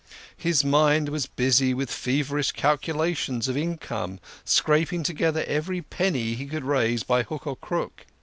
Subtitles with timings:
[0.35, 6.63] His mind was busy with feverish calculations of income, scraping together every penny he could
[6.63, 8.07] raise by hook or crook.